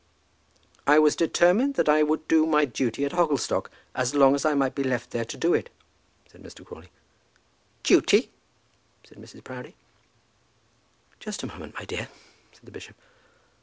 [0.87, 4.55] "I was determined that I would do my duty at Hogglestock, as long as I
[4.55, 5.69] might be left there to do it,"
[6.31, 6.65] said Mr.
[6.65, 6.89] Crawley.
[7.83, 8.31] "Duty!"
[9.03, 9.43] said Mrs.
[9.43, 9.75] Proudie.
[11.19, 12.09] "Just a moment, my dear,"
[12.51, 12.95] said the bishop.